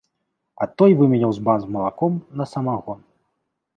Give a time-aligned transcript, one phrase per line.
[0.65, 2.99] А той выменяў збан з малаком на самагон.